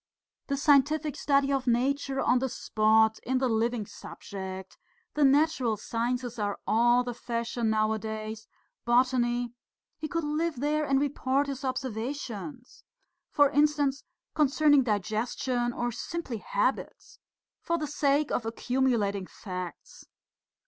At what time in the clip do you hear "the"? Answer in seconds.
0.47-0.57, 2.39-2.49, 3.37-3.47, 5.13-5.23, 7.03-7.13, 17.77-17.85